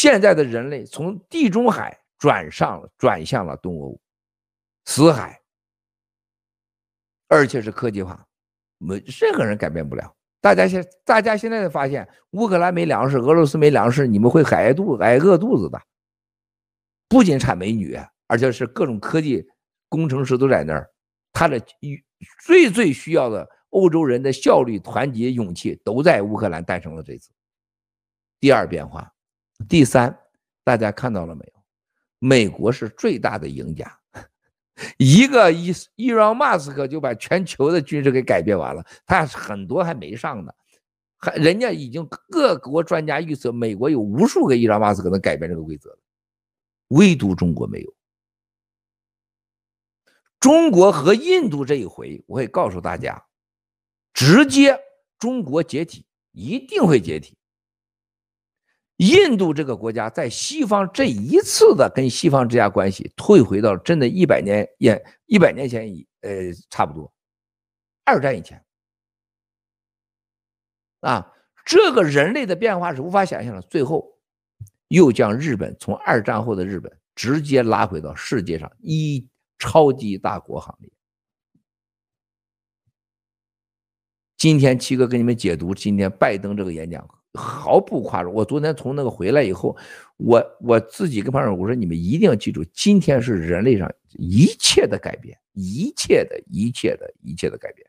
[0.00, 4.00] 现在的人类从地中海转上了，转向了东欧、
[4.86, 5.38] 死海，
[7.28, 8.26] 而且是科技化，
[8.78, 10.16] 没任何人改变不了。
[10.40, 15.78] 大家现大家现在发现，乌克兰没粮食，俄罗斯没粮食，你们会挨肚挨饿肚子的。
[17.06, 17.94] 不仅产美女，
[18.26, 19.46] 而且是各种科技
[19.90, 20.90] 工程师都在那儿。
[21.30, 21.60] 他的
[22.46, 27.30] 最最需要的欧洲人的效率、团结、勇气，都在乌克兰诞生了这次。
[28.40, 29.12] 第二变化，
[29.68, 30.18] 第三，
[30.64, 31.62] 大家看到了没有？
[32.18, 33.98] 美国是最大的赢家，
[34.98, 40.52] 一个伊伊朗马斯克就把全球的军事给改变完了，他很多还没上呢，
[41.16, 45.96] 还人家已经各国专家预测，美国有无数个伊朗马斯克能改变这个规则。
[46.88, 47.94] 唯独中国没有。
[50.40, 53.24] 中国和印度这一回，我会告诉大家，
[54.12, 54.78] 直接
[55.18, 57.38] 中国解体，一定会解体。
[59.00, 66.30] 印度这个国家在西方这一次的跟西方之间关系，退回到真的一百年也一百年前以呃
[66.68, 67.12] 差不多，
[68.04, 68.62] 二战以前
[71.00, 71.32] 啊，
[71.64, 74.08] 这个人类的变化是无法想象的，最后。
[74.90, 79.24] 又将日本从二战后的日本直接拉回到世界上一
[79.56, 80.90] 超级大国行列。
[84.36, 88.32] 今天七哥给你们解读今天拜登这个演讲，毫不夸张。
[88.32, 89.76] 我昨天从那个回来以后，
[90.16, 97.86] 我我自己跟朋友我说，你们一定要记住，今天是人类上一切的改变，一切的一切的一切的改变。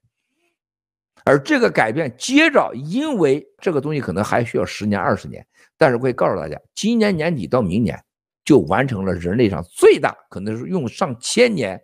[1.24, 5.46] 而这个改变接着，因为这个东西可能还需要十年二十年，
[5.78, 8.04] 但是我会告诉大家，今年年底到明年
[8.44, 11.80] 就完成了人类上最大，可能是用上千年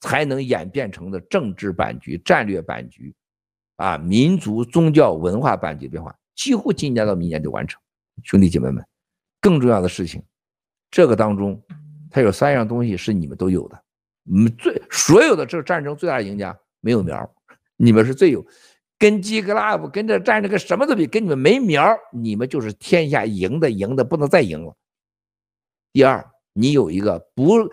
[0.00, 3.14] 才能演变成的政治版局、战略版局，
[3.76, 7.82] 啊，民族宗教文化版局变化，几乎今年到明年就完成。
[8.22, 8.82] 兄弟姐妹们，
[9.40, 10.22] 更重要的事情，
[10.88, 11.60] 这个当中
[12.10, 13.82] 它有三样东西是你们都有的，
[14.32, 17.34] 嗯，最所有的这个战争最大的赢家没有苗。
[17.76, 18.44] 你们是最有，
[18.98, 24.76] 跟 G-Club 跟这站着个什么都比，跟你们没苗，你们就是天下赢的赢的不能再赢了。
[25.92, 27.68] 第二，你有一个不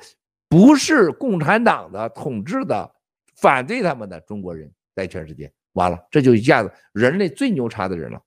[0.49, 2.95] 不是共产党的统治的，
[3.35, 8.21] 反对他们的中国人在全世界，完了，这就一下子人类最牛叉的人了，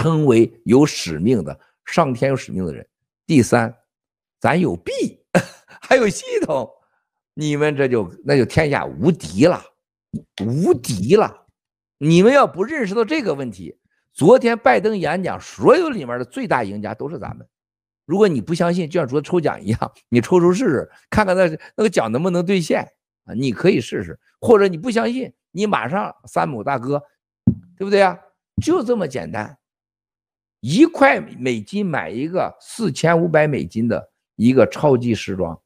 [0.00, 2.86] 称为有使命的上天有使命的人。
[3.26, 3.74] 第三，
[4.40, 4.92] 咱有币，
[5.82, 6.68] 还有系统，
[7.34, 9.62] 你们这就那就天下无敌了。
[10.44, 11.46] 无敌了！
[11.98, 13.78] 你们要不认识到这个问题，
[14.12, 17.46] 昨天拜登演讲，所有里面的最大赢家都是咱们。
[18.06, 21.46] 如果你不相信，就像昨天抽奖一样， 你抽抽试试，看看那
[21.76, 22.80] 那个奖能不能兑现
[23.26, 23.34] 啊？
[23.34, 27.02] 你可以试试，或者你不相信，你马上三亩大哥，
[27.76, 28.18] 对不对啊？
[28.60, 29.56] 就这么简单，
[30.60, 35.60] 一块美金买一个四千五百美金的一个超级时装，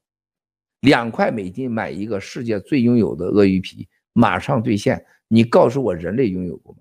[0.79, 3.87] 两块美金买一个世界最拥有的鳄鱼皮。
[4.17, 5.05] 马上兑现！
[5.27, 6.79] 你告诉我，人类拥有过吗？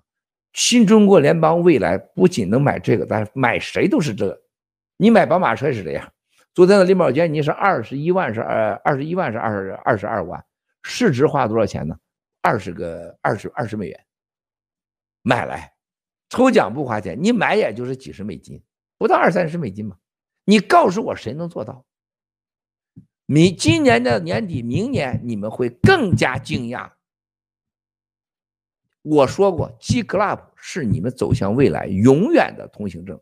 [0.52, 4.40] 新中国联邦未来不仅能买这个，但是买谁都是这个。
[4.98, 6.12] 你买宝马车也是这样。
[6.54, 10.44] 昨天的林宝坚尼是二十一万，是二二十一万，是二十二十二万，
[10.84, 11.96] 市值花多少钱呢？
[12.40, 14.00] 二十个二十二十美元
[15.22, 15.72] 买来，
[16.34, 18.60] 抽奖不花钱，你买也就是几十美金，
[18.98, 19.96] 不到二三十美金嘛。
[20.44, 21.84] 你告诉我谁能做到？
[23.26, 26.90] 你今年的年底，明年你们会更加惊讶。
[29.02, 33.20] 我说过，G-Club 是你们走向未来永远的通行证，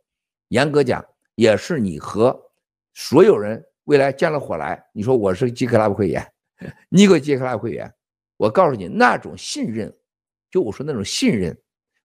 [0.49, 2.51] 严格讲，也是你和
[2.95, 6.33] 所有人未来见了火来，你说我是 G-Club 会员，
[6.89, 7.93] 你个 G-Club 会员，
[8.39, 9.95] 我告诉你，那种信任，
[10.51, 11.62] 就我说那种信任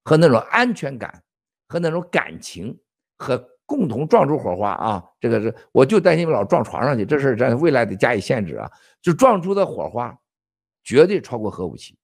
[0.07, 1.21] 和那种安全感
[1.67, 2.73] 和那种感情
[3.17, 10.17] 和共同撞出火花啊，这个是我就担心老撞床上去，这事咱未来得加以限制啊，就撞出的火花
[10.81, 11.97] 绝对超过核武器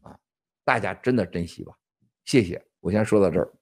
[0.00, 0.16] 啊。
[0.64, 1.74] 大家真的珍惜吧，
[2.24, 2.64] 谢谢。
[2.80, 3.52] 我先说到这儿。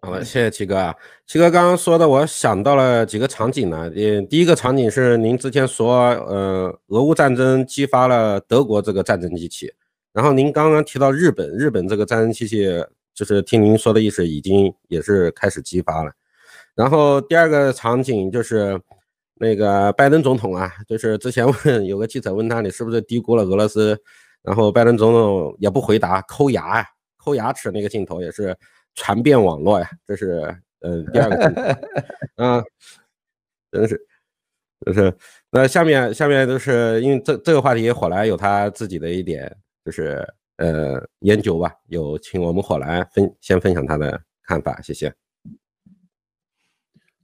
[0.00, 0.96] 好了，谢谢七哥啊。
[1.26, 3.92] 七哥刚刚说的，我想到了几个场景呢。
[3.94, 9.70] 嗯，第一个场景是您之前说，呃，俄乌战争激发了德国这个战争机器。
[10.16, 12.66] 然后您刚刚提到日本，日本这个战争机器，
[13.12, 16.10] 就是听您说的意思，已经也是开始激发了。
[16.74, 18.80] 然后第二个场景就是。
[19.38, 23.94] 那个拜登总统啊，就是之前问有个记者问他，你是不是低估了俄罗斯？
[24.40, 26.86] 然后拜登总统也不回答，抠牙呀，
[27.18, 28.56] 抠牙齿那个镜头也是
[28.94, 29.86] 传遍网络呀。
[30.06, 30.40] 这是
[30.80, 31.62] 嗯第二个镜头
[32.42, 32.64] 啊，
[33.70, 34.00] 真是
[34.86, 35.14] 就是
[35.50, 39.54] 那下面下面就是因为这这个话题火来有他自己的一点
[39.86, 45.14] 就是呃研究吧，有请我们火来分先分享他的看法，谢谢。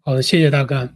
[0.01, 0.95] 好的，谢谢大干。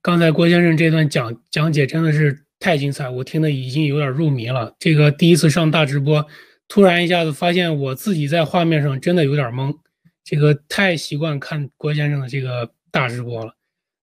[0.00, 4.76] 刚才郭先生这段讲讲解真的是太精彩，我听的已经有点入迷了。
[4.78, 6.24] 这个第一次上大直播，
[6.68, 9.76] 突然一下子发现我自己在画面上真的有点懵。
[10.22, 13.56] 这个太习惯看郭先生的这个大直播了。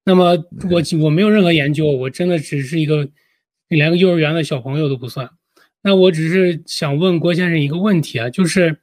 [0.04, 0.38] 那么
[0.70, 3.08] 我我没有任何研究，我真的只是一个
[3.70, 5.30] 连个幼儿园的小朋友都不算。
[5.88, 8.80] 那我只是想问郭先生一个问题啊，就是，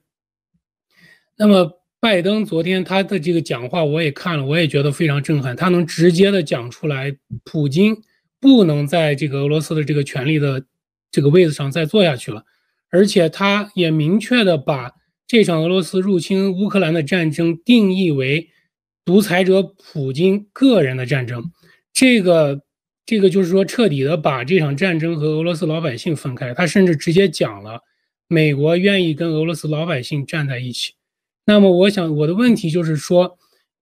[1.37, 5.56] 那么拜登昨天他的这个讲话我也看了，我也觉得非常震撼。
[5.56, 8.00] 他能直接的讲出来，普京
[8.38, 10.64] 不能在这个俄罗斯的这个权力的
[11.10, 12.44] 这个位子上再坐下去了，
[12.88, 14.93] 而且他也明确的把
[15.26, 18.49] 这场俄罗斯入侵乌克兰的战争定义为
[19.04, 21.50] 独裁者普京个人的战争，
[21.93, 22.62] 这个。
[23.04, 26.54] 这个就是说，彻底的把这场战争和俄罗斯老百姓分开。
[26.54, 27.81] 他甚至直接讲了，
[28.28, 30.94] 美国愿意跟俄罗斯老百姓站在一起。
[31.44, 33.37] 那么，我想我的问题就是说，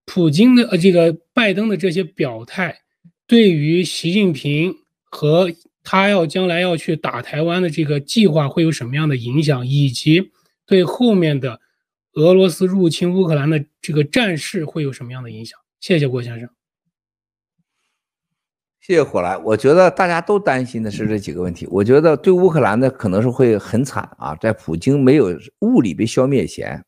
[0.06, 2.80] 普京的呃这个拜登的这些表态，
[3.26, 4.74] 对于习近平
[5.04, 5.52] 和
[5.84, 10.30] 他要将来要去打台湾的这个计划会有什么样的影响，以及
[10.66, 11.60] 对后面的
[12.14, 15.58] 俄罗斯入侵乌克兰的这个战事会有什么样的影响？
[15.78, 16.48] 谢谢郭先生。
[18.80, 21.66] 谢谢火来，我觉得大家都担心的是这几个问题。
[21.70, 26.82] 我觉得对乌克兰呢，可能是会很惨啊，在普京没有物理被消灭前，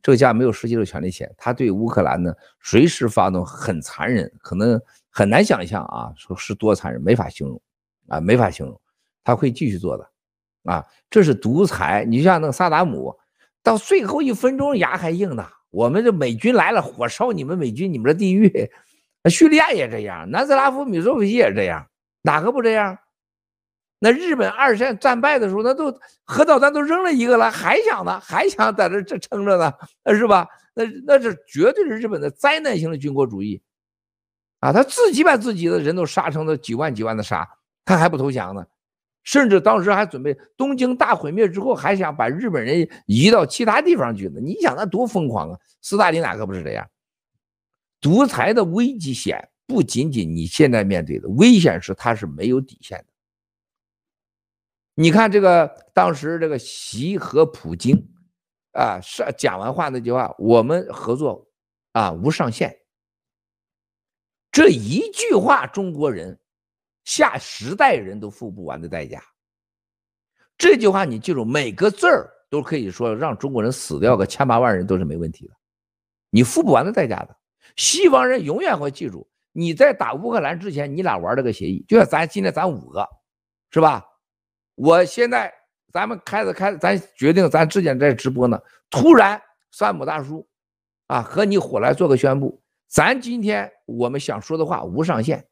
[0.00, 2.32] 这个家没有实际的权力前，他对乌克兰呢
[2.62, 4.80] 随时发动很残忍，可能
[5.10, 7.60] 很难想象啊，说是多残忍，没法形容
[8.08, 8.80] 啊，没法形容，
[9.22, 10.10] 他会继续做的
[10.64, 12.06] 啊，这是独裁。
[12.08, 13.14] 你就像那个萨达姆，
[13.62, 18.70] 到最后一分钟牙还硬呢，我们这美军来了，火烧你们美军，你们的地狱。
[19.30, 21.86] 叙利亚也这样，南斯拉夫米佐维奇也这样，
[22.22, 22.98] 哪个不这样？
[24.00, 29.72] 那日本二战战败的时候，那都核导弹都扔了一个了，还想呢，还想在这这撑着呢，
[30.14, 30.46] 是吧？
[30.74, 33.62] 那那是绝对是日本的灾难性的军国主义
[34.60, 34.72] 啊！
[34.72, 37.48] 他自己把自己的人都杀成了几万几万的杀，
[37.84, 38.66] 他还不投降呢，
[39.22, 44.40] 甚至当时还准备东京大毁灭之后，还想把日本人移到其他地方去呢。
[44.40, 45.58] 你想那多疯狂啊！
[45.80, 46.86] 斯大林哪个不是这样？
[48.04, 53.06] 独裁的危机险不仅仅你现在面对的危险是它是没有底线的。
[54.94, 57.96] 你看这个当时这个习和普京
[58.72, 61.48] 啊，是讲完话那句话，我们合作
[61.92, 62.78] 啊无上限。
[64.52, 66.38] 这一句话，中国人
[67.04, 69.24] 下十代人都付不完的代价。
[70.58, 75.54] 这句话你记住，每个字儿都可以说让中国人死掉个千八万人都是没问题的，
[76.28, 77.34] 你付不完的代价的。
[77.76, 83.08] 西方人永远会记住，你在打乌克兰之前，你俩玩这个协议，就像咱今天咱五个，
[83.70, 84.04] 是吧？
[84.76, 85.52] 我现在
[85.92, 88.60] 咱们开始开，咱决定咱之前在直播呢，
[88.90, 89.40] 突然
[89.70, 90.46] 山姆大叔
[91.06, 95.46] 啊和你火来做个宣布，咱今天我们想说的话无上限，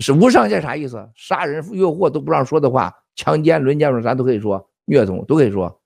[0.00, 1.10] 是无上限啥意思？
[1.14, 5.79] 杀人越货都不让说的话，强奸、轮奸咱都可以说，虐童都可以说。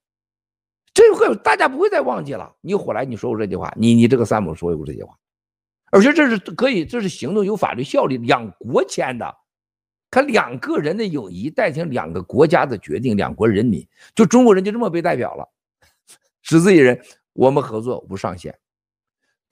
[0.94, 2.54] 这会大家不会再忘记了。
[2.60, 5.18] 你火来，你说过这句话，你你这个山姆说过这句话，
[5.90, 9.34] 而且这是可以，这是行动有法律效力，两国签的，
[10.08, 13.84] 他两个人的友谊代替两个国家的决定，两国人民
[14.14, 15.48] 就中国人就这么被代表了，
[16.42, 18.56] 十四亿人，我们合作无上限，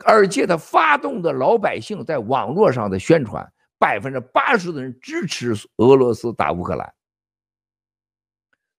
[0.05, 6.95] 而且他发动的老百姓在网络上的宣传，百分之八十的人支持俄罗斯打乌克兰。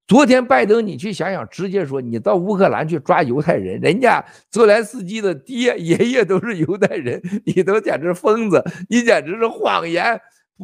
[0.05, 10.19] 昨天拜登，你去想想，直接说你到乌克兰去抓犹太人，人家泽连斯基的爹 爷爷都是犹太人，你都简直疯子，你简直是谎言。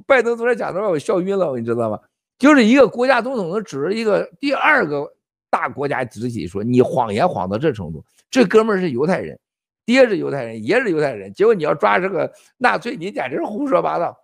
[0.06, 2.00] 拜登昨天讲的话，我笑晕了，你知道吗？
[2.38, 5.10] 就是一个国家总统能指着一个第二个
[5.50, 9.40] 大国家自己说你谎言谎到这程度，这哥们儿是犹太人，
[9.86, 14.18] 爹是犹太人，爷是犹太人，结果你要抓这个纳粹，你简直胡说八道，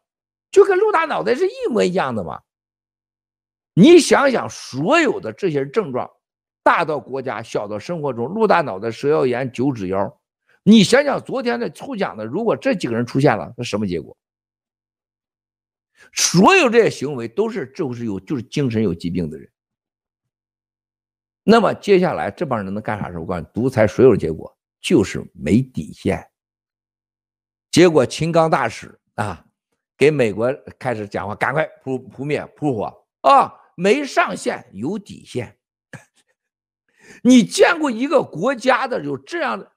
[0.51, 2.39] 就跟陆大脑袋是一模一样的嘛。
[3.77, 6.09] 你想想，所有的这些症状，
[6.63, 10.17] 大到国家，小到生活中，鹿大脑的蛇腰炎、九指腰，
[10.63, 14.15] 你想想昨天的抽奖的，如果这几个人出现了，那什么结果？
[16.13, 19.51] 所有这些行为都是就是有就是精神有疾病的人。
[21.43, 23.19] 那么接下来这帮人能干啥事？
[23.19, 26.25] 我告诉你，独裁所有的结果就是没底线。
[27.71, 29.45] 结果秦刚大使啊，
[29.97, 33.53] 给美国开始讲话，赶快扑扑灭扑火啊！
[33.75, 35.57] 没上限，有底线。
[37.21, 39.71] 你见过一个国家的有这样的？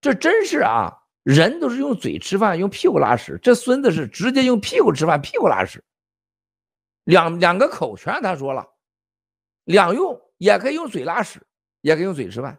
[0.00, 0.92] 这真是啊！
[1.22, 3.38] 人都是用嘴吃饭，用屁股拉屎。
[3.42, 5.82] 这孙子是直接用屁股吃饭，屁股拉屎。
[7.04, 8.66] 两两个口全他说了，
[9.64, 11.40] 两用也可以用嘴拉屎，
[11.80, 12.58] 也可以用嘴吃饭。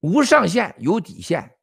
[0.00, 1.56] 无上限，有底线。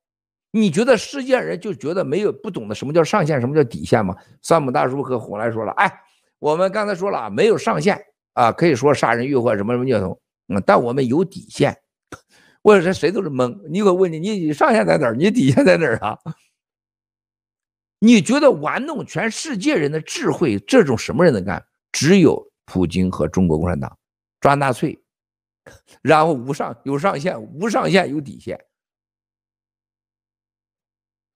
[0.51, 4.15] 你觉得世界人就觉得没有不懂得什么叫上限，什么叫底线吗？
[4.41, 6.01] 山姆大叔和洪来说了，哎，
[6.39, 8.01] 我们刚才说了，没有上限
[8.33, 11.77] 啊，可以说杀人越货什么什么虐童，嗯，但我们有底线。
[12.61, 15.15] 或者是谁都是懵，你我问你，你你上限在哪儿？
[15.15, 16.19] 你底线在哪儿啊？
[17.99, 21.65] 你觉得玩弄全世界人的智慧，这种什么人能干？
[21.93, 23.97] 只有普京和中国共产党
[24.41, 25.01] 抓纳粹，
[26.01, 28.59] 然后无上有上限，无上限有底线，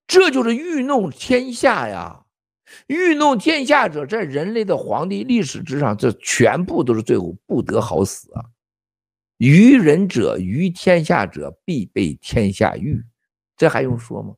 [0.06, 2.23] 这就是愚弄天下呀！
[2.88, 8.46] 愚弄天下者，在人类的皇帝历史之上，这全部都是最后不得好死啊！
[9.38, 13.04] 愚人者，愚天下者，必被天下愚，
[13.58, 14.36] 这还用说吗？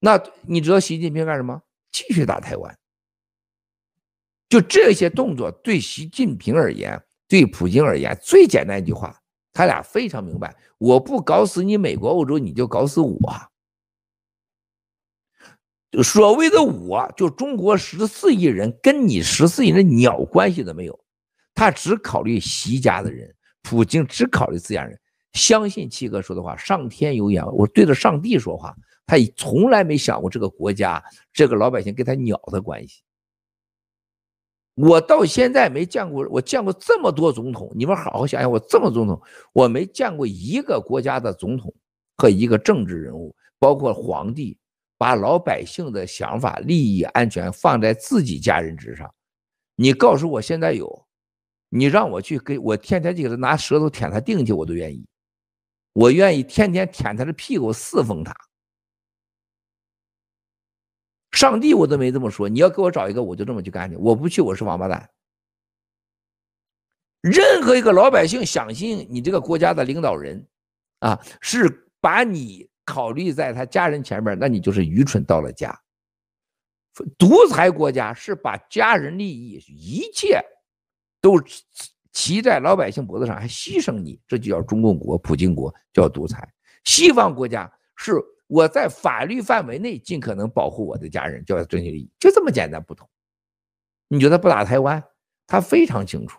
[0.00, 1.62] 那你知道习近平干什么？
[1.90, 2.78] 继续打台湾。
[4.48, 9.18] 就这些动作，对习近平而言，对普京而言，最简单一句话，
[9.52, 13.18] 他俩非常明白：我不搞死你美国、欧洲，你就搞死我。
[16.02, 20.98] 所谓的我，就中国十四亿人，跟你十四亿人鸟关系都没有。
[21.54, 23.32] 他只考虑习家的人，
[23.62, 24.98] 普京只考虑自家人。
[25.34, 28.74] 相信七哥说的话，上天有眼，我对着上帝说话，
[29.06, 33.02] 他从来没想过这个国家、这个老百姓跟他鸟的关系。
[34.76, 39.20] 我到现在没见过，我见过这么多总统，你们好好想想，我这么总统，
[39.52, 41.72] 我没见过一个国家的总统
[42.16, 44.58] 和一个政治人物，包括皇帝，
[44.96, 49.12] 把老百姓的想法、利益、安全放在自己家人之上。
[49.76, 51.06] 你告诉我现在有？
[51.68, 55.04] 你让我去给我天天就给他拿舌头舔他腚去，我都愿意。
[55.92, 58.32] 我愿意天天舔他的屁股侍奉他。
[61.32, 63.96] 上帝我都没这么说，你要给我找一个，我就这么去干去。
[63.96, 65.10] 我不去，我是王八蛋。
[67.20, 70.46] 任何一个老百姓相信你这个国家的领导人
[71.00, 75.78] 啊，是把你考虑在他家人前面，那你就是愚蠢到了家。
[77.18, 80.42] 独裁国家是把家人利益一切。
[81.20, 81.42] 都
[82.12, 86.46] 骑在老百姓脖子上，还牺牲你，这就叫中共国、普京国，叫独裁。
[86.84, 88.12] 西方国家是
[88.46, 93.08] 我在法律范围内尽可能保护我的家人，叫争取利益，就这么简单不同。
[94.06, 95.02] 你觉得不打台湾？
[95.46, 96.38] 他非常清楚，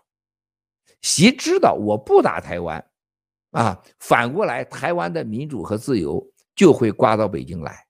[1.02, 2.88] 习知道我不打台湾，
[3.50, 6.24] 啊，反过来台湾的民主和自由
[6.56, 7.86] 就会刮到北京来。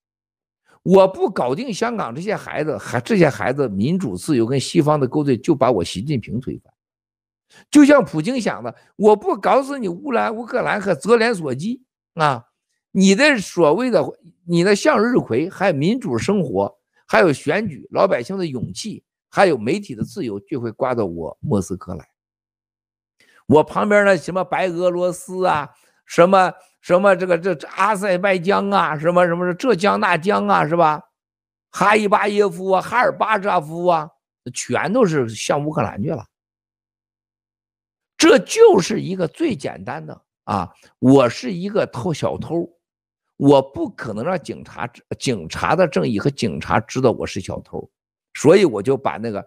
[0.84, 6.74] 我不搞定香港这些孩子，还这些孩子民主自由跟西方的勾兑，就把我习近平推翻。
[7.72, 11.84] 就像普京想的，我不搞死你乌兰乌克兰和泽连斯基
[12.16, 12.46] 啊，
[12.92, 14.04] 你的所谓的
[14.46, 22.08] 你的向日葵，还有民主生活，还有选举，老百姓的勇气，还有媒体的自由，就会刮到我莫斯科来。
[23.48, 25.70] 我旁边的什么白俄罗斯啊，
[26.06, 26.52] 什么
[26.86, 31.02] 什么这个这阿塞拜疆啊，什么什么这江那江啊，是吧？
[31.72, 34.08] 哈伊巴耶夫啊，哈尔巴扎夫啊，
[34.54, 36.24] 全都是向乌克兰去了。
[38.16, 40.72] 这就是一个最简单的啊！
[41.00, 42.70] 我是一个偷小偷，
[43.38, 44.88] 我不可能让警察、
[45.18, 47.90] 警察的正义和警察知道我是小偷，
[48.36, 49.44] 所以我就把那个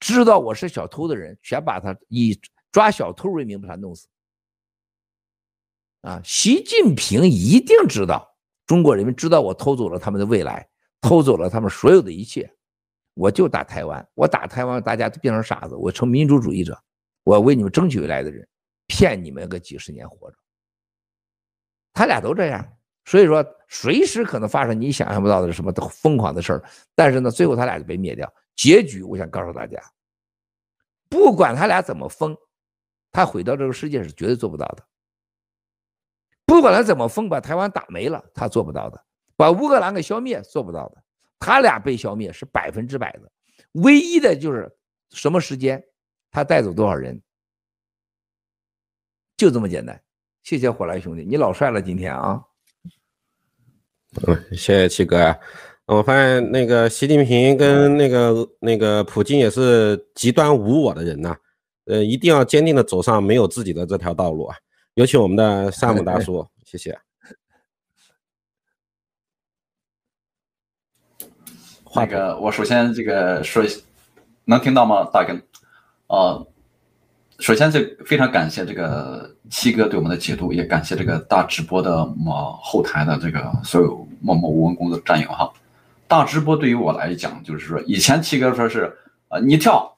[0.00, 2.40] 知道我是小偷的人，全把他以
[2.72, 4.08] 抓小偷为名把他弄死。
[6.02, 8.28] 啊，习近平一定知道，
[8.66, 10.68] 中国人民知道我偷走了他们的未来，
[11.00, 12.52] 偷走了他们所有的一切，
[13.14, 16.76] 我就打台湾，我打台湾，大家都变成傻子，我成民主主义者。
[17.24, 18.46] 我为你们争取未来的人，
[18.88, 20.36] 骗你们个几十年活着，
[21.92, 22.66] 他俩都这样，
[23.04, 26.64] 所以说随时可能发生你想象不到的什么疯狂的事儿。
[26.96, 28.28] 但是呢，最后他俩就被灭掉。
[28.56, 29.80] 结局我想告诉大家，
[31.08, 32.36] 不管他俩怎么疯，
[33.12, 34.84] 他毁掉这个世界是绝对做不到的。
[36.52, 38.98] 不管他怎么疯，把台湾打没了，他做不到的；
[39.36, 41.02] 把乌克兰给消灭，做不到的。
[41.40, 43.32] 他俩被消灭是百分之百的，
[43.82, 44.70] 唯一的就是
[45.12, 45.82] 什么时间。
[46.30, 47.22] 他带走多少人？
[49.34, 49.98] 就这么简单。
[50.42, 52.42] 谢谢火来兄弟，你老帅了今天啊！
[54.26, 55.34] 嗯，谢谢七哥。
[55.86, 61.34] 我发现那个习近平跟那个那个普京也是极端无我的人呐。
[61.86, 64.56] 呃，一定要坚定的走上没有自己的这条道路啊！
[64.94, 66.98] 有请我们的萨姆大叔，谢谢。
[71.94, 73.64] 那个，我首先这个说，
[74.44, 75.34] 能听到吗，大哥？
[76.08, 76.46] 呃，
[77.38, 85.50] 首先这非常感谢这个七哥对我们的解读，也感谢这个大直播的么后台的这个所有默默无闻工作的战友哈。
[86.06, 88.94] 大直播对于我来讲，就是说以前七哥说是
[89.28, 89.96] 呃你跳，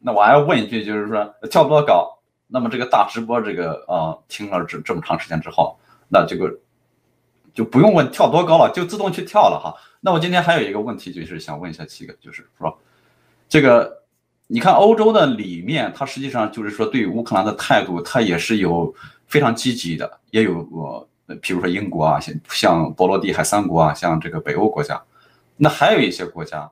[0.00, 2.11] 那我还要问一句，就是说跳多高？
[2.52, 5.78] 那么这个大直播这个啊、听了这这么长时间之后，
[6.08, 6.52] 那这个
[7.54, 9.74] 就不用问跳多高了，就自动去跳了哈。
[10.00, 12.78] 那我今天还有一个问题，就是想问一下七哥，就是说，
[13.48, 14.02] 这个
[14.48, 18.94] 你看欧洲的里面，它实际上就是说对乌克兰的态度，它也是有
[19.26, 20.58] 非常积极的，也有
[21.26, 25.02] 呃，比如说英国啊，像像波罗的海三国啊，像这个北欧国家，
[25.56, 26.70] 那还有一些国家，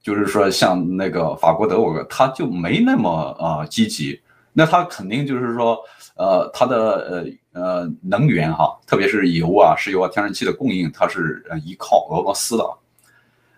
[0.00, 4.20] 就是说像那个法国、德国，它就没那么呃积极，
[4.56, 5.78] 那它肯定就是说。
[6.18, 12.64] 呃，它的呃呃能源哈，特别是油啊、石油啊、天然气的供应，它是呃依靠俄罗斯的。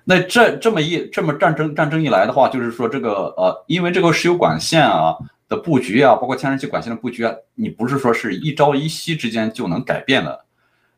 [0.03, 5.17] 那这这么一这么战争战争一来的话，就是说这个呃，因为这个石油管线啊
[5.49, 10.45] 的布局啊，包括天然气管线的布局啊，你不是说是一朝一夕之间就能改变的。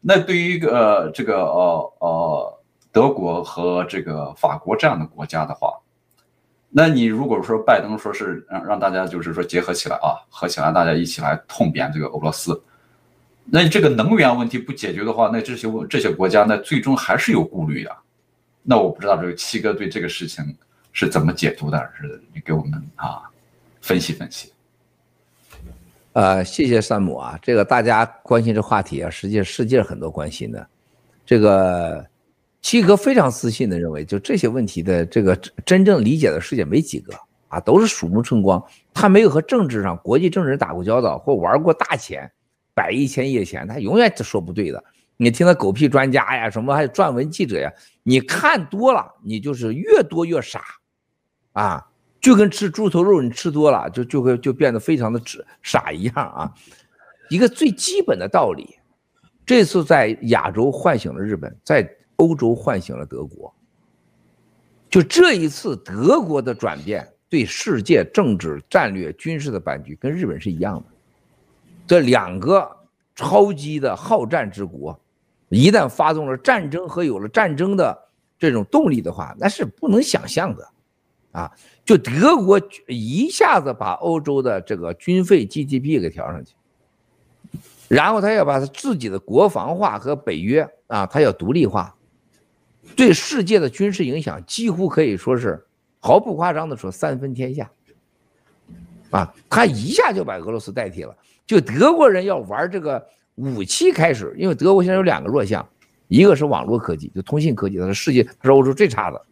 [0.00, 2.58] 那对于一个呃这个呃呃
[2.90, 5.78] 德国和这个法国这样的国家的话。
[6.72, 12.62] 那你如果说拜登说是让让大家就是说结合起来啊，合起来大家一起来痛扁这个俄罗斯，
[13.44, 17.90] 那你这个能源问题不解决的话，那这些这些国家那最终还是有顾虑的。
[18.62, 20.44] 那我不知道这个七哥对这个事情
[20.92, 21.90] 是怎么解读的？
[21.98, 23.22] 是你给我们啊
[23.80, 24.52] 分析分析。
[26.12, 30.64] 呃，谢谢山姆啊，这个大家关心这话题啊，实际世界很多关心的，
[31.26, 32.06] 这个。
[32.62, 37.14] 七哥非常自信的认为，就这些问题的这个真正理解的世界没几个
[37.48, 38.62] 啊，都是鼠目寸光。
[38.92, 42.30] 他没有和政治上国际政治打过交道或玩过大钱，
[42.74, 44.84] 百亿钱亿钱，他永远就说不对的。
[45.16, 50.62] 你听他狗屁专家呀，什么还有撰文记者呀，你看多了，你就是越多越傻，
[51.52, 51.86] 啊，
[52.20, 56.52] 就跟吃猪头肉，你吃多了就就会就变得非常的傻傻一样啊。
[57.30, 58.76] 一个最基本的道理，
[59.46, 61.90] 这次在亚洲唤醒了日本，在。
[62.20, 63.52] 欧洲唤醒了德国，
[64.90, 70.84] 就这一次德国的转变，对世界政治、战略、军事的版局跟日本是一样的。
[71.86, 72.70] 这两个
[73.16, 74.98] 超级的好战之国，
[75.48, 77.98] 一旦发动了战争和有了战争的
[78.38, 80.68] 这种动力的话，那是不能想象的，
[81.32, 81.50] 啊！
[81.84, 86.54] 就德国一下子把欧洲的这个军费 GDP 给调上去，
[87.88, 91.96] 然后他要把他自己的国防化和北约啊，他要独立化。
[92.96, 95.64] 对世界的军事影响几乎可以说是
[95.98, 97.70] 毫不夸张的说三分天下，
[99.10, 101.16] 啊，他一下就把俄罗斯代替了。
[101.46, 105.66] 就德国人要玩这个武器开始，因为德国现在有两个弱项，
[106.08, 109.26] 一个是网络科技，就通信科技，它是世界它是欧洲最差的，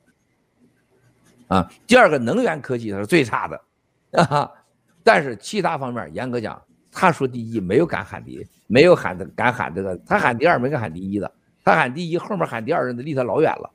[1.49, 4.51] 啊，第二个能源科技它是最差的，啊，
[5.05, 11.33] 但是其他方面严格讲，他说第一没有敢喊第一，没有喊敢喊这个，他喊第二没敢喊第一的。
[11.69, 13.71] 他喊第一，后面喊第二，人的离他老远了，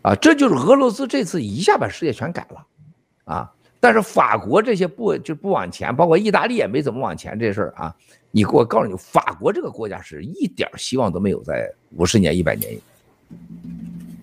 [0.00, 2.66] 啊，这就是俄罗斯这次一下把世界全改了，
[3.24, 7.94] 啊，但是法国这些不就不往前，包括意大利也没怎么往前这事儿啊，
[8.30, 12.80] 你给我告诉你，法国这个国家是一点希望都没有，在五十年、一百年，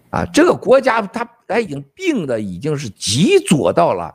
[0.09, 4.11] 啊，这个国家他他已经病的已经是极左到了，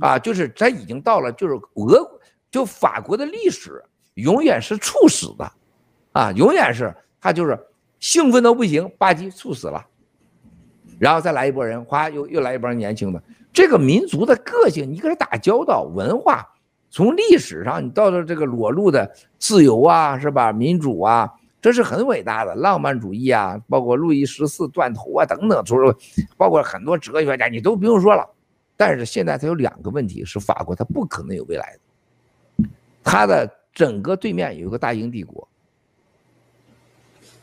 [0.00, 5.52] 啊，就是他已经到了，就是俄就法国的历史永远是猝死的，
[6.12, 6.90] 啊，永远是。
[7.20, 7.58] 他就是
[7.98, 9.84] 兴奋到不行，吧唧猝死了，
[10.98, 13.22] 然后再来一波人，哗，又又来一波年轻的。
[13.52, 16.46] 这个民族的个性，你跟他打交道，文化
[16.90, 20.52] 从历史上，你到了这个裸露的自由啊，是吧？
[20.52, 21.28] 民主啊，
[21.60, 25.94] 这是很伟大的浪漫主义啊，包括路易十四断头啊等等，就是
[26.36, 28.24] 包括很多哲学家，你都不用说了。
[28.76, 31.76] 但是现在他有两个问题，是法国他不可能有未来
[32.56, 32.68] 的，
[33.02, 35.48] 他的整个对面有一个大英帝国。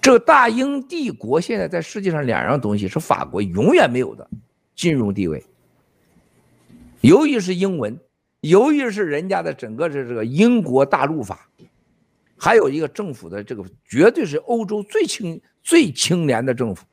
[0.06, 4.30] 这个大英帝国现在在世界上两样东西是法国永远没有的
[4.76, 5.44] 金融地位，
[7.02, 8.00] 由于是英文，
[8.42, 11.50] 由于是人家的整个这这个英国大陆法，
[12.38, 16.86] 还有一个政府的这个绝对是欧洲最清最清廉的政府，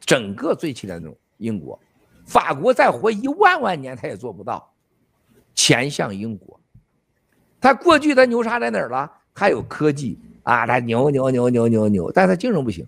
[0.00, 1.78] 整个最清廉的英国，
[2.24, 4.66] 法国再活一万万年他也做不到，
[5.54, 6.58] 前向英国，
[7.60, 9.12] 他过去他牛叉在哪儿了？
[9.34, 10.18] 还有科技。
[10.46, 12.86] 啊，他牛牛牛牛牛牛，但他精神不行，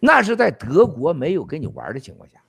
[0.00, 2.40] 那是在德国没有跟你玩的情况下，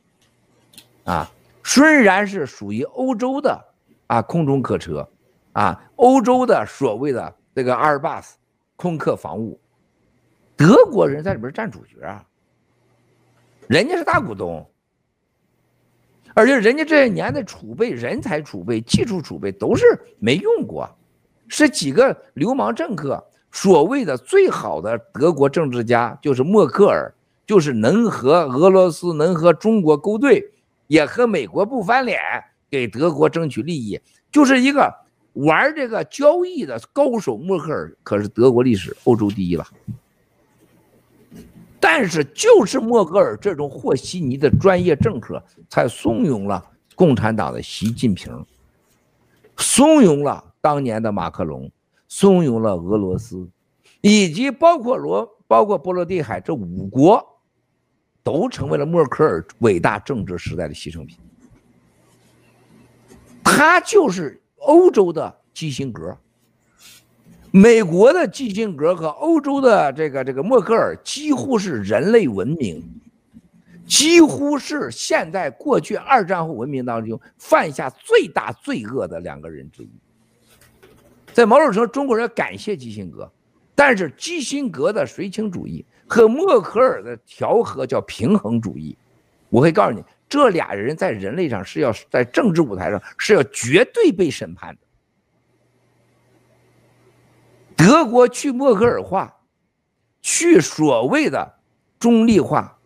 [1.12, 1.32] 啊，
[1.63, 3.63] 虽然是属于欧洲的
[4.08, 5.08] 啊空中客车，
[5.53, 8.39] 啊，欧洲的所谓的这个阿尔巴斯
[8.75, 9.60] 空客防务，
[10.56, 12.25] 德国人在里边占主角啊，
[13.67, 14.67] 人家是大股东，
[16.34, 19.86] 而且人家这些年的储备、人才储备、技术储备都是
[20.17, 20.89] 没用过，
[21.47, 23.23] 是几个流氓政客。
[23.51, 27.13] 所谓的最好的德国政治家就是默克尔，
[27.45, 30.51] 就是能和俄罗斯、能和中国勾兑，
[30.88, 32.19] 也和美国不翻脸，
[32.69, 33.99] 给德国争取利益，
[34.31, 34.93] 就是一个
[35.33, 37.38] 玩这个交易的高手。
[37.38, 39.65] 默克尔可是德国历史欧洲第一了，
[41.79, 46.63] 但是就是默克尔这种和稀泥的专业政客，才怂恿了
[46.95, 48.45] 共产党的习近平，
[49.55, 51.71] 怂恿了当年的马克龙，
[52.07, 53.49] 怂恿了俄罗斯，
[54.01, 57.23] 以及包括罗包括波罗的海这五国，
[58.23, 61.17] 都成为了默克尔伟大政治时代的牺牲品。
[63.43, 66.17] 他就是欧洲的基辛格。
[67.49, 72.83] 美国的基辛格和欧洲的这个这个默克尔几乎是人类文明，
[73.87, 79.89] 几乎是现在过去二战后文明当中犯下最大罪恶的两个人之一。
[81.38, 83.32] 在某种程度，中国人要感谢基辛格，
[83.76, 88.97] 但是基辛格的绥靖主义和默克尔的调和叫平衡主义，
[89.50, 94.82] 我会告诉你，这俩人在人类上是要在政治舞台上是要绝对被审判的。
[97.76, 99.32] 德国去默克尔化，
[100.23, 101.60] 去所谓的
[102.00, 102.80] 中立化，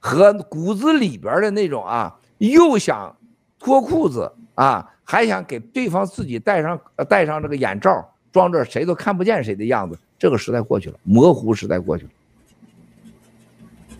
[0.00, 3.16] 和骨子里边的那种啊，又想
[3.60, 12.10] 脱裤子啊，还想给对方自己戴上戴上这个眼罩，装着谁都看不见谁的样子，这个时代过去了，模糊时代过去了。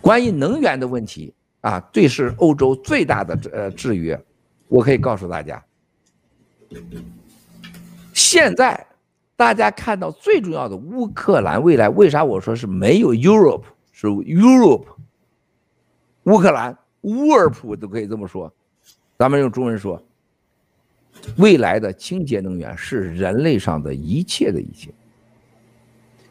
[0.01, 4.19] 关于能源的问题啊，对是欧洲最大的呃制约，
[4.67, 5.63] 我可以告诉大家，
[8.13, 8.85] 现在。
[9.35, 14.85] 大家看到最重要的乌克兰未来，为啥我说是没有 Europe 是 Europe，
[16.25, 18.53] 乌克兰乌尔普都可以这么说，
[19.17, 20.01] 咱们用中文说，
[21.37, 24.91] 未来的清洁能源是人类上的一切的一切。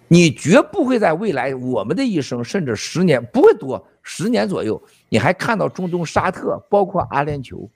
[0.08, 7.68] 你绝不会在未来我们的一生，甚至十年不会多，十年左右，你还看到中东沙特，包括阿联酋，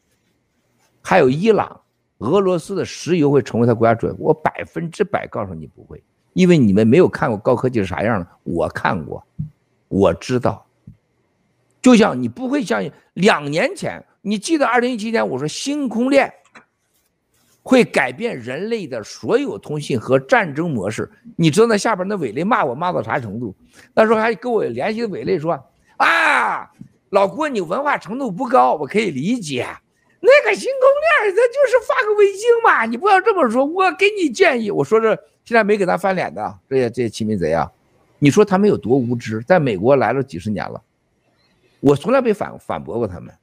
[1.01, 1.81] 还有伊朗。
[2.19, 4.15] 俄罗斯的石油会成为他国家主要？
[4.19, 8.27] 我百分之百告诉你不会，因为你们没有看过高科技是啥样的。
[8.43, 9.23] 我看过，
[9.89, 10.67] 我知道。
[11.81, 16.33] 就像你不会相信，两年前你记得二零一七年我说星空链
[17.67, 21.11] 会改变人类的所有通信和战争模式。
[21.35, 23.53] 你知道那下边那伟类骂我骂到啥程度？
[23.93, 25.61] 那时候还跟我联系的伟类说
[25.97, 26.71] 啊，
[27.11, 29.67] 老郭你文化程度不高，我可以理解。
[30.21, 33.65] 那个星空链，它就是发个卫星嘛，你不要这么说。
[33.65, 35.13] 我给你建议，我说这
[35.45, 37.69] 现在没给他翻脸的这些这些亲民贼啊，
[38.21, 39.41] 你说他们有多无知？
[39.41, 40.81] 在美国来了几十年了，
[41.81, 43.35] 我从来没反反驳过他们。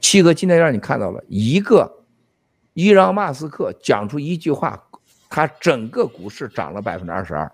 [0.00, 1.99] 七哥今天让你看到了一个，
[2.74, 4.82] 伊朗马斯克讲出一句话，
[5.28, 7.50] 他整个股市涨了百分之二十二，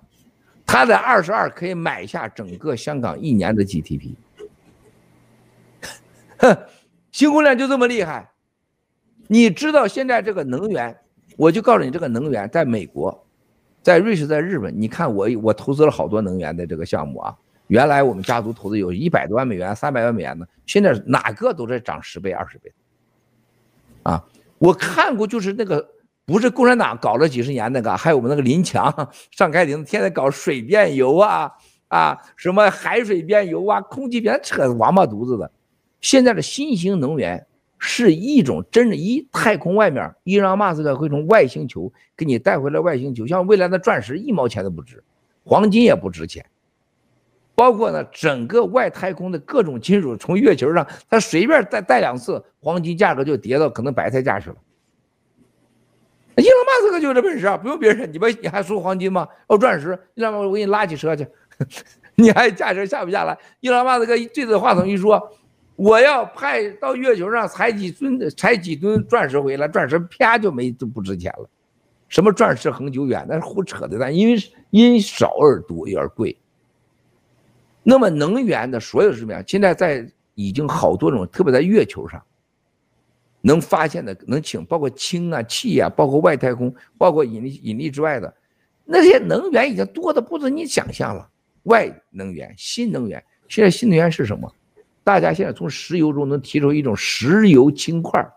[0.64, 4.14] 他的二十二可以买下整个香港一年的 GDP。
[6.38, 6.57] 哼。
[7.12, 8.31] 星空链就这么厉害，
[9.26, 10.94] 你知道现在这个能源，
[11.38, 13.26] 我就告诉你，这个能源在美国，
[13.81, 17.35] 在瑞士，在日本，你看我我投资了好多能源的这个项目啊。
[17.68, 22.70] 原来我们家族投资有一百多万美元、三百万美元的，现在哪个都在涨十倍、二十倍。
[24.02, 24.22] 啊，
[24.59, 25.87] 我看过，就是那个
[26.25, 31.53] 不是共产党搞了几十年那个，还有我们那个林强、上开庭，天天搞水变油啊
[31.88, 35.51] 啊，什么海水变油啊，空气变扯王八犊子的。
[36.01, 37.47] 现在的新型能源
[37.79, 45.03] 是一种真的，一太空外面，伊朗马斯克会从外星球给你带回来外星球，像未来的钻石一毛钱都不值，
[45.45, 46.45] 黄金也不值钱，
[47.57, 54.57] 包括呢整个外太空的各种金属，从月球上它随便带带两次，黄金价格就跌到可能白菜价去了。
[56.37, 59.27] 伊朗马斯克就这本事啊，不用别人，你不你还说黄金吗？
[59.49, 61.27] 哦，钻石，伊朗马斯克我给你拉起车去，
[62.14, 63.37] 你还驾车下不下来？
[63.61, 65.33] 伊朗马斯克对着话筒一说。
[65.77, 71.47] 我要派到月球上采几吨采几吨钻石回来，钻石啪就没就不值钱了。
[72.09, 73.99] 什么钻石恒久远，那是胡扯的。
[73.99, 76.35] 但因为因少而多而贵。
[77.88, 79.40] 那么能源的所有是什么呀？
[79.46, 82.20] 现在在已经好多种，特别在月球上
[83.40, 88.35] 能发现的，能请包括氢啊、气啊，包括外太空，包括引力引力之外的
[88.85, 91.31] 那些能源已经多的不止你想象了。
[91.62, 94.53] 外能源、新能源，现在新能源是什么？
[95.05, 98.29] 大家现在从石油中能提出一种石油氢块，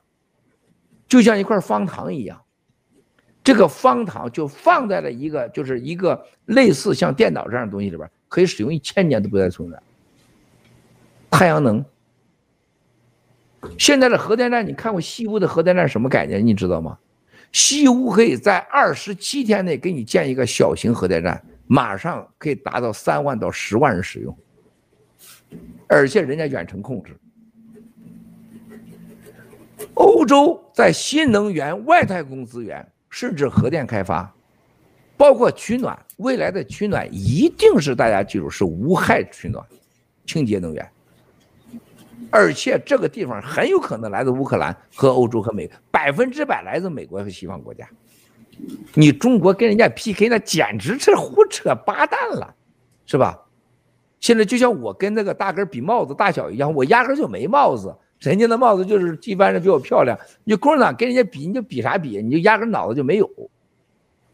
[1.07, 2.39] 就像一块方糖一样，
[3.43, 9.77] 这个方糖就放在了一个就是一个类似像电脑这样的东西里边，可以使用一千年都不带存在。
[11.29, 11.83] 太阳能，
[13.77, 16.45] 现在的核电站，你看过西屋的核电站什么概念？
[16.45, 16.97] 你知道吗？
[17.51, 24.37] 西屋可以在二十七天内给你建一个小型核电站，马上可以达到三万到十万人使用。
[25.87, 27.17] 而且人家远程控制。
[29.95, 34.31] 欧洲在新能源、外太空资源，甚至核电开发，
[35.17, 39.65] 包括取暖，未来的取暖一定是大家记住是无害取暖，
[40.25, 40.89] 清洁能源。
[42.29, 47.87] 而且这个地方很有可能来自乌克兰和欧洲和美，百分之百来自美国和西方国家。
[48.93, 52.53] 你中国跟人家 PK，那简直是胡扯八蛋了，
[53.05, 53.39] 是吧？
[54.19, 60.19] 现在就像我跟那个大个比帽子大小一样，我压根就没帽子，人家的帽子就是一般人比我漂亮。
[60.43, 62.21] 你共产党跟人家比，你就比啥比？
[62.21, 63.29] 你就压根脑子就没有。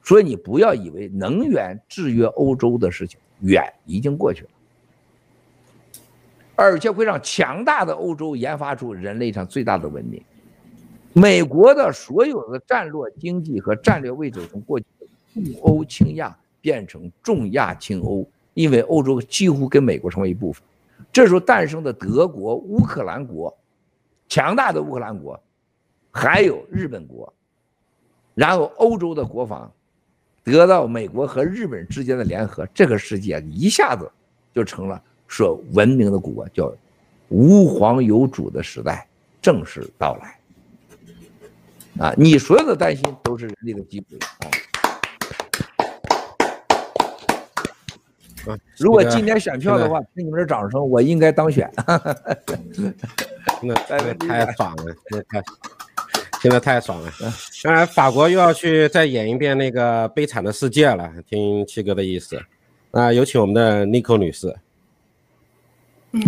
[0.06, 4.50] 所以你不要以为能源制约欧洲的事情远已经过去了。
[6.56, 10.24] 而且会让强大的欧洲研发出人类上最大的文明。
[11.12, 20.64] 美国的所有的战略经济和战略位置从过去的重欧轻亚变成重亚轻欧，因为欧洲几乎跟美国成为一部分。
[21.12, 23.54] 这时候诞生的德国、乌克兰国，
[24.30, 25.42] 强大的乌克兰国，
[26.12, 27.34] 还有日本国，
[28.34, 29.72] 然后欧洲的国防
[30.46, 34.10] 得到美国和日本之间的联合，这个世界一下子
[34.54, 35.02] 就成了。
[35.28, 36.72] 说文明的国叫
[37.30, 39.08] 吾皇有主的时代
[39.42, 40.38] 正式到来
[41.98, 42.14] 啊！
[42.16, 44.20] 你所有的担心都是人类的机会
[48.46, 48.56] 啊！
[48.78, 51.74] 如果今天选票的话，听你们的掌声，我应该当选。
[51.88, 52.00] 那
[53.74, 53.74] 那
[54.14, 55.42] 太爽了，那太
[56.46, 57.12] 现在太爽了。
[57.64, 61.12] 当然，法国又要去再演一遍那个悲惨的世界了。
[61.28, 62.40] 听七哥的意思，
[62.92, 64.56] 那有请我们的 Nico 女士。
[66.12, 66.22] 嗯，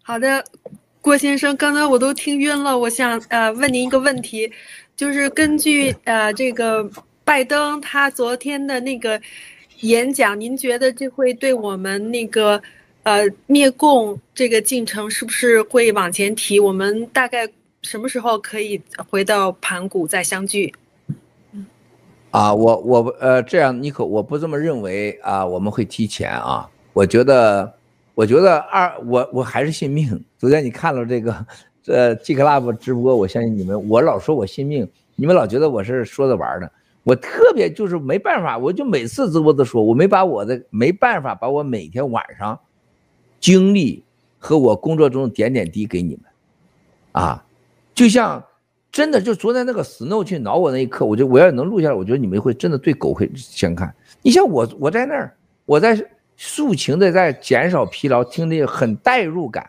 [0.00, 0.44] 好的，
[1.00, 2.78] 郭先生，刚才我都听晕了。
[2.78, 4.48] 我想呃问您一个问题，
[4.94, 6.88] 就是根据呃这个
[7.24, 9.20] 拜登他昨天的那个
[9.80, 12.62] 演讲，您觉得这会对我们那个
[13.02, 16.60] 呃灭共这个进程是不是会往前提？
[16.60, 17.44] 我们大概
[17.88, 20.74] 什么时候可以回到盘古再相聚？
[22.30, 27.74] 啊，我我呃这样，你可，我不这么认为啊，我们会提前啊，我觉得。
[28.14, 30.24] 我觉得二我我还是信命。
[30.38, 31.46] 昨天你看了这个，
[31.86, 33.88] 呃，G Club 直播，我相信你们。
[33.88, 36.68] 我老说我信命，你们老觉得我是说着玩的。
[37.04, 42.58] 我特别就是没办法，我就每次直播都说，我没把我的没办法把我每天晚上
[43.38, 44.02] 经历
[44.36, 46.24] 和我工作中点点滴给你们，
[47.12, 47.44] 啊，
[47.98, 48.44] 就像
[48.92, 53.92] 真的就昨天那个 Snow 去挠我那一刻，我就我要能录下来，我觉得你们会真的对狗会相看。
[54.22, 55.34] 你像我我在那儿，
[55.66, 55.98] 我在。
[56.40, 59.68] 抒情的在减少疲劳，听的很代入感。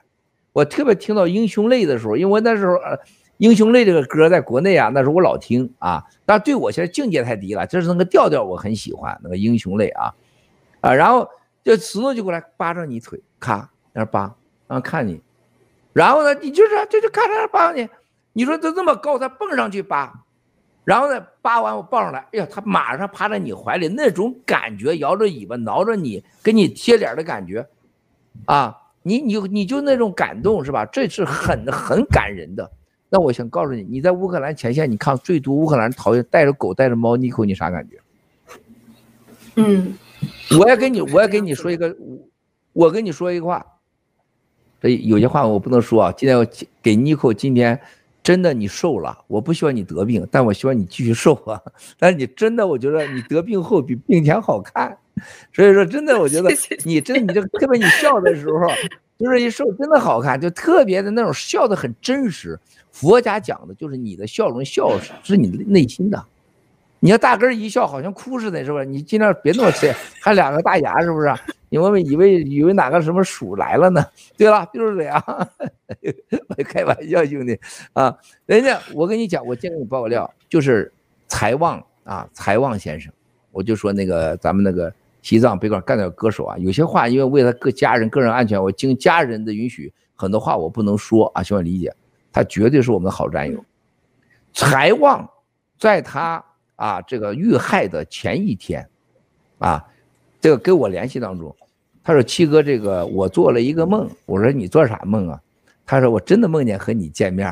[0.54, 2.96] 我特别听到英雄泪的时候，因为那时候呃，
[3.38, 6.04] 英雄泪这个歌在国内啊，那时候我老听啊。
[6.28, 10.14] 但对我现在境界太低了，就是那个调调我很喜欢那个英雄泪啊
[10.82, 10.94] 啊。
[10.94, 11.28] 然后
[11.64, 14.32] 就石头就过来扒着你腿，咔那扒，
[14.68, 15.20] 然后看你，
[15.92, 17.90] 然后呢，你就是就就咔嚓扒你，
[18.40, 20.24] 你说他这么高，他蹦上去扒。
[20.86, 27.68] 然后呢，扒完我抱上来，哎呀，他马上趴在你怀里，那种感觉，摇着尾巴挠着你，给你贴脸的感觉，
[28.46, 28.74] 啊，
[29.04, 30.86] 你你你就那种感动是吧？
[30.86, 32.72] 这是很很感人的。
[33.10, 38.00] 那我想告诉你，你在乌克兰前线，你看最多乌克兰人讨厌带着狗带着猫，尼可你啥感觉？
[39.56, 39.98] 嗯，
[40.58, 41.94] 我要跟你我要跟你说一个，
[42.72, 43.66] 我跟你说一个话，
[44.82, 46.14] 这有些话我不能说啊。
[46.16, 46.48] 今天我
[46.82, 47.78] 给尼可今天。
[48.30, 51.60] 真的，你瘦了，我不希望你得病，但我希望你继续瘦啊。
[51.98, 54.96] 但是你真的，我觉得你得病后比病前好看，
[55.52, 56.52] 所以说真的，我觉得
[56.86, 58.68] 你真的，你这特别你笑的时候，
[59.18, 62.60] 就是一瘦真的好看，就特别的那种笑的很真实。
[62.92, 64.92] 佛家讲的就是你的笑容，笑
[65.24, 66.24] 是你的内心的。
[67.00, 68.86] 你要大根一笑，好像哭似的，是不是？
[68.86, 71.34] 你尽量别那么吃，还两个大牙，是不是？
[71.70, 74.06] 你们以为以为哪个什么鼠来了呢？
[74.38, 75.24] 对了，就是这样，
[76.50, 77.60] 我开玩笑，兄弟
[77.94, 80.92] 啊，人家我跟你讲，我先给你爆料，就是
[81.28, 83.14] 财旺啊，财旺先生，
[83.52, 91.94] 我就说那个咱们那个西藏北管干掉歌手啊，有些话因为为了个家人个人安全，我经家人的允许，很多话我不能说啊，希望理解。
[92.32, 93.64] 他绝对是我们的好战友，
[94.54, 95.30] 财旺
[95.78, 96.44] 在他。
[96.80, 98.88] 啊，这个遇害的前一天，
[99.58, 99.86] 啊，
[100.42, 101.56] 这个跟我联系当中，
[102.04, 104.10] 他说七哥，这个我做了一个梦。
[104.26, 105.42] 我说你做啥梦啊？
[105.86, 107.52] 他说我真的梦见和你见面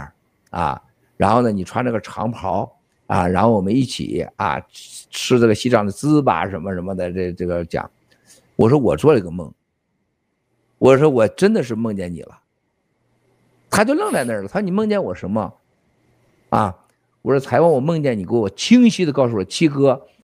[0.51, 0.81] 啊，
[1.17, 2.71] 然后呢，你穿着个长袍
[3.07, 4.61] 啊，然后我们一起啊
[5.09, 7.89] 吃这个西藏的糍粑什么什么的，这这个讲。
[8.55, 9.51] 我说我做了一个梦，
[10.77, 12.39] 我说我真的是梦见你了。
[13.69, 15.53] 他就愣在那儿了，他说你梦见我什么？
[16.49, 16.75] 啊？
[17.23, 20.07] 我说财旺，我梦见你给我清晰的告诉我，七哥，